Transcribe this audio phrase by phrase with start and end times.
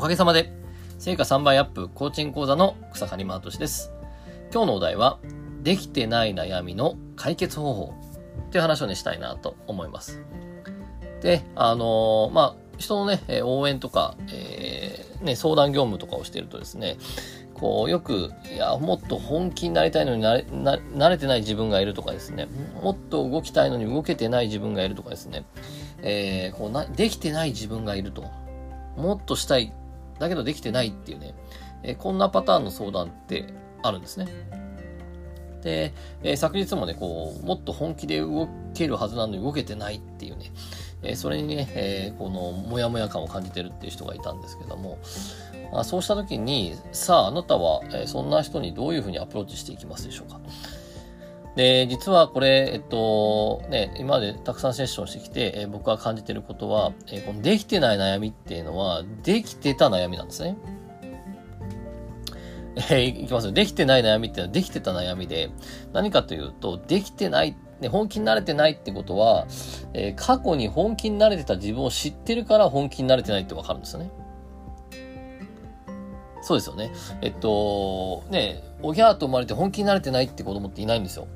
[0.00, 0.50] おかげさまで、
[0.98, 3.92] 成果3倍アップコーチング講座の草刈正俊です。
[4.50, 5.18] 今日のお題は、
[5.62, 7.94] できてない悩みの解決方法
[8.46, 10.22] っていう話をね、したいなと思います。
[11.20, 16.96] で、あのー、まあ、人のね、応援とか、えー、ね、相談業務とかをしているとですね、
[17.52, 22.48] こう、よく、いや、もっと本気になりたいのになれ、な、慣れてない自分がいるとかですね、
[22.82, 25.44] もっと動きたいのに動けてない自分がいるとかですね、
[26.00, 28.24] えー、こうな、できてない自分がいると。
[28.96, 29.74] もっとしたい。
[30.20, 31.34] だけどできてないっていうね、
[31.82, 33.46] え、こんなパターンの相談って
[33.82, 34.28] あるんですね。
[35.62, 40.52] で、え、昨日もね、こう、もっと本気で動けるはずなのに動けてないっていうね、
[41.02, 44.98] え、それにね、え、このモヤモヤ感を感じてるっていう人がいたんですけども、
[45.72, 50.40] あそうした時に、さあ、あなたは、えそんな人にどういうふうにアプローチしていきますでしょうか。
[51.56, 60.56] で、実はこれ、えっと、ね、今までたくさんセッションしてきて、え僕が感じてることは、えこのできてない悩みっていうのは、できてた悩みなんですね。
[62.76, 63.52] えー、いきますよ。
[63.52, 65.50] できてない悩みっていうのはできてた悩みで、
[65.92, 69.46] 何かというと、できてない、ね、本気になれてないってことは、
[69.92, 74.10] えー、過去に本気になれてた自分を知ってるから本気になれてないってわかるんですよね。
[76.42, 76.92] そうですよね。
[77.20, 81.26] えっと、ね、おぎゃーと生まれて本気になれてないって子供っていないんですよ。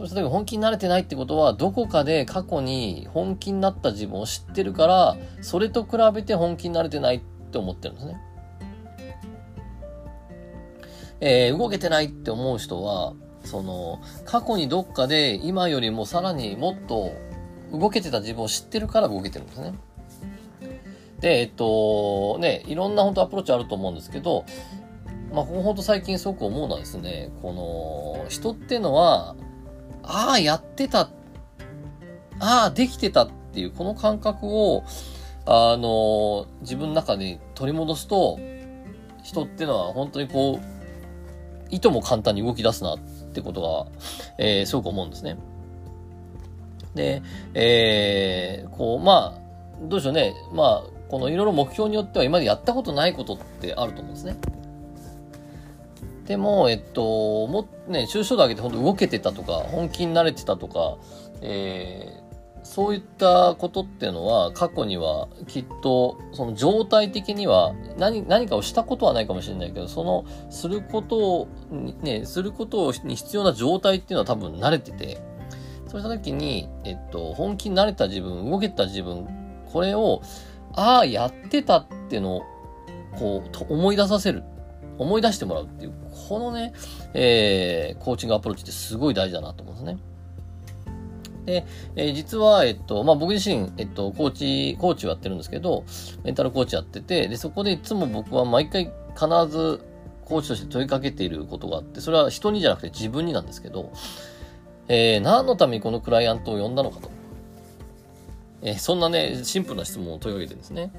[0.00, 7.20] そうした時本気になれてないってことは、どこかで過去に本気になった自分を知ってるから、それと比べて本気になれてないっ
[7.52, 8.20] て思ってるんですね。
[11.20, 13.12] えー、動けてないって思う人は、
[13.44, 17.12] その、過去にどっかで今よりもさらにもっと
[17.70, 19.74] 動けてた自分を知ってるから動けてるんですね。
[21.20, 24.46] で、えっと、ね、いろんな本当アプローチあると思うんですけど、
[25.30, 27.52] まあ、ここ本当最近すごく思うのはですね、こ
[28.24, 29.36] の、人ってのは、
[30.02, 31.10] ああ、やってた、
[32.38, 34.84] ああ、できてたっていう、この感覚を、
[35.46, 38.38] あの、自分の中で取り戻すと、
[39.22, 42.98] 人ってのは本当にこう、いとも簡単に動き出すなっ
[43.32, 43.86] てことが、
[44.38, 45.38] えー、すごく思うんですね。
[46.94, 47.22] で、
[47.54, 49.40] えー、こう、まあ、
[49.82, 50.34] どうでしょうね。
[50.52, 54.36] まあ、このいろいろ目標によっては今までやったことないことってあると思うんですね。
[56.30, 60.96] でも、えっと、も、ね、抽象度上げて本当動けてたとか、本気になれてたとか、
[61.42, 71.48] えー、そういったことっていうのは、過去にはきっと、その状態的には何、何かをしたことはないかもしれないけど、その、することを、
[72.00, 75.20] ね、することに必要な状態っていうのは多分慣れてて、
[75.88, 79.26] そうした時に、えっと、本気になれた自分、動けた自分、
[79.72, 80.22] これを、
[80.74, 82.42] ああ、やってたっていうのを、
[83.18, 84.44] こう、思い出させる。
[85.00, 85.92] 思い出してもらうっていう、
[86.28, 86.74] このね、
[87.14, 89.98] えー、コーチングアプローチってすごい大事だなと思うんですね。
[91.46, 91.66] で、
[91.96, 95.84] えー、実は、えっと、まあ、僕自身、えっと、コーチ、コーチをやってるんですけど、
[96.22, 99.80] メンタルコーチやってて、で、そこでいつも僕は毎回必ず
[100.26, 103.90] コーチとして問いかけていることがあって、それは人にじゃなくて自分になんですけど、
[104.88, 107.10] えー、何のためにこのクライアントを呼んだのかと。
[108.60, 110.92] えー、そんなね、シンプルな質問を問いかけてるんですね。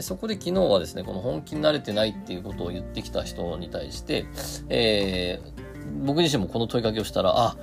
[0.00, 4.24] で、そこで昨日はですね、この本気に慣れてないっていうことを言ってきた人に対して、
[4.70, 7.56] えー、僕自身もこの問いかけをしたら、あ、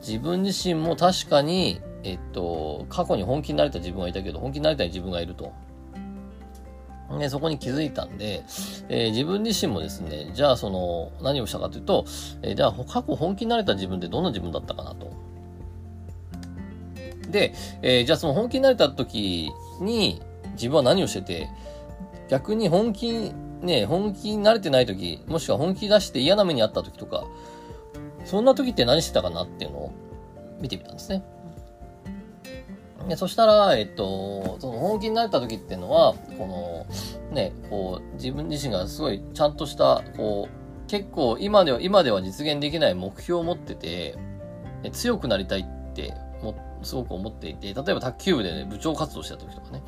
[0.00, 5.52] 自分自身も確かに、えっと、過去に本気になれた自分がいたけど、本気になれたい自分がいると。
[7.18, 8.44] ね、そこに気づいたんで、
[8.88, 12.04] えー、自分自身もですね、じゃあその、何をしたかというと、
[12.42, 15.10] えー、じゃあ過去本気になれた自分ってどんな自分だったかなと。
[17.28, 19.50] で、えー、じゃあその本気になれた時
[19.80, 21.48] に、自分は何をしてて、
[22.28, 27.24] 逆に本気、ね、本気に慣れてない時、もしくは本気出して嫌な目にあった時とか、
[28.24, 29.92] そんな時って何してたかなっていうのを
[30.60, 31.24] 見てみたんですね。
[33.08, 36.86] でそしたら、えっと、その本気になれた時っていうのは、こ
[37.30, 44.16] の、ね、こう、自分自身がすごいちゃんとした、こう、結構今では、今では実現できない目標を持ってて、
[44.92, 49.82] 強くなりたいってもすごく思っていて、例えば卓球部でね、部長活動した時とかね、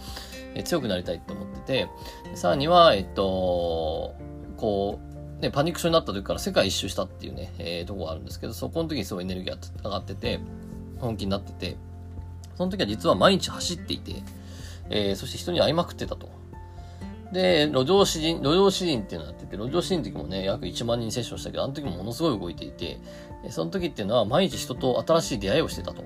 [0.55, 1.89] え強くなりたいって思ってて、
[2.35, 4.15] さらには、えっと、
[4.57, 5.01] こ
[5.39, 10.41] う、ね、パニック症になった時から世界一周したっていうね、えー、とこがあるんですけど、そこの時にすごいエネルギーが上がってて、
[10.99, 11.77] 本気になってて、
[12.57, 14.23] その時は実は毎日走っていて、
[14.91, 16.29] えー、そして人に会いまくってたと。
[17.33, 23.01] で、路上詩人、路上詩人っていうのをやってて、路上詩人の時もね、約1万人セッションしたけど、あの時もものすごい動いていて、
[23.51, 26.05] その時っていうのは毎日人と新しい出会いをしてたと。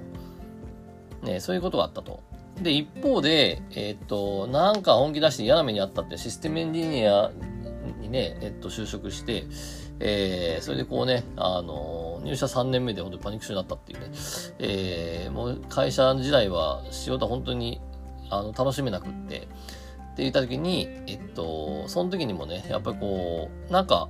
[1.22, 2.22] ね、そういうことがあったと。
[2.62, 7.30] で、一方で、えっ、と、なんか本気出して嫌な目にあったってシステムエンジニア
[8.00, 9.44] にね、えっ、と、就職して、
[10.00, 14.06] えー、それでこうね、あの、入社3年目で本当にパニック症になったっていうね、
[14.58, 17.80] えー、もう会社時代は仕事は本当に、
[18.30, 24.08] あの、楽しめなくって、って言った時に、えっと、その時にもね、やっぱりこう、なんか、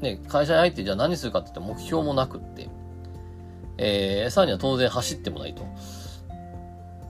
[0.00, 2.68] ね、会社に入ってじゃあ何するかって言って目標もなくって、
[3.78, 5.64] えー、さらには当然走ってもないと。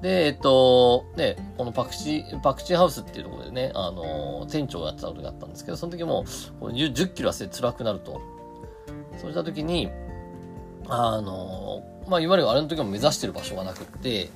[0.03, 6.25] で、えっと、ね、このパクチー、パクチーハウスっていうところでね、あの、店長をやってた時があったんですけど、その時も
[6.61, 8.21] 10, キロ痩せ辛くなると。
[9.19, 9.91] そうした時に、
[10.89, 14.29] あの、まあ、いわゆるあれの時も目指してる場所がなくって、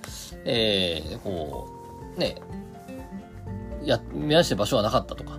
[0.45, 1.69] えー、こ
[2.17, 2.37] う、ね、
[3.89, 5.39] や、目指して場所がなかったとか、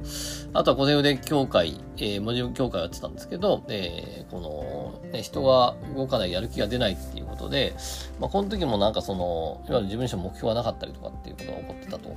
[0.54, 7.76] あとは小手腕協会、えー、文字協会をやってたんですけど、えー、この、ね、人が動かないやる気が出ないっていうことで、
[8.20, 12.10] まあ、この時もなんかその、いわゆる自分自身目標がなかったりとかっていうことが起こってたと。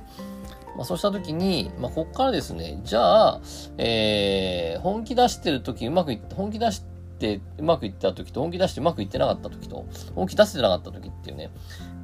[0.77, 3.41] まあ、そうした時に、まあ、こっからですね、じゃあ、
[3.77, 6.83] えー、本気出してる時うまくいって、本気出し
[7.19, 9.85] てうまくいった時と、本気出してうまくいってなかった時と、
[10.15, 11.51] 本気出せてなかった時っていうね、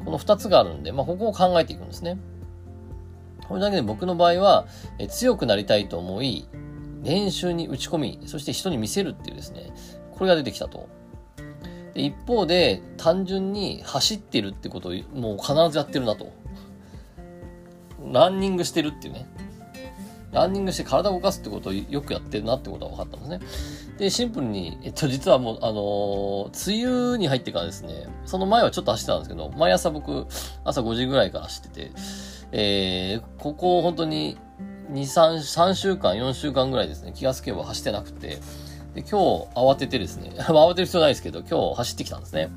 [0.03, 2.18] この二つがあるんで、まあ、ここを考えていくんですね。
[3.47, 4.67] これだけで僕の場合は、
[4.99, 6.47] え強くなりたいと思い、
[7.03, 9.71] 練習に打ち込み、そして人に見せるっていうですね、
[10.11, 10.89] これが出てきたと。
[11.94, 16.31] で一方で、単純に走ってるってことをもう必ずやってるなと。
[18.11, 19.27] ランニングしてるっていうね。
[20.31, 23.86] ランニングして体を動かすってことをよくやってるなってことが分かったんですね。
[23.97, 30.27] で、シンプルに、えっと、実はもう、あのー、梅雨に入ってからですね、その前はちょっと走ってたんですけど、毎朝僕、
[30.63, 31.91] 朝5時ぐらいから走ってて、
[32.51, 34.38] えー、ここ本当に
[34.91, 38.38] 2、3、3週間、4週間ぐらいですね、気がつけば走ってなくて、
[38.94, 42.49] で、今日慌ててですね、 慌てる必要ないですけど、今日走ってきたんですね。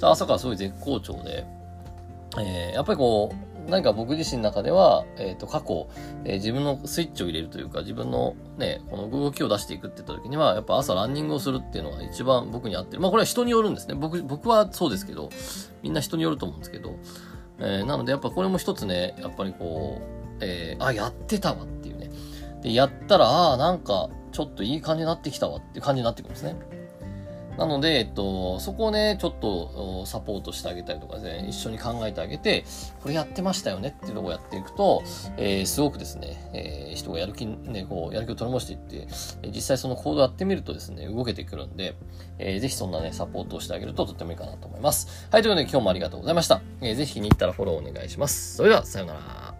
[0.00, 1.46] 朝からすごい絶好調で、
[2.38, 5.88] えー、やっぱりこう、何か僕自身の中では、えっ、ー、と、過去、
[6.24, 13.00] えー、自分のスイッチを入れるというか、自分のね、この動きを出していくって言った時には、やっぱ朝ランニングをするっていうのが一番僕に合ってる。
[13.00, 13.94] まあこれは人によるんですね。
[13.94, 15.30] 僕、僕はそうですけど、
[15.82, 16.96] みんな人によると思うんですけど、
[17.58, 22.10] えー、なのでやっぱこれも一つね、やっぱりこう、えー、あ、やってたわっていうね。
[22.62, 26.56] で、やったら、ああ、なんか、ちょっといい感じになってきたわっていう感じになってくるんですね。
[27.58, 32.64] なので、えっと、そこをね、ちょっとサポートしてあげたりとかね、一緒に考えてあげて、
[33.02, 35.02] これやってましたよねっていうとこをやっていくと、
[35.36, 39.06] えー、すごくですね、えー、人がやる気、ね、こう、やる気を取り戻していって、
[39.48, 41.94] 実際その行動やってみるとですね、動けてくるんで、
[42.38, 45.28] えー、ぜひそんなね、サポートをしてあげるととってもいいかなと思います。
[45.30, 46.62] はい、ということで今日もありがとうございました。
[46.80, 48.56] えー、ぜひ気に入ったらフォローお願いします。
[48.56, 49.51] それでは、さようなら。